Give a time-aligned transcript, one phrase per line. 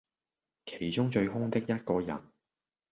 [0.65, 2.19] 其中最兇的一個人，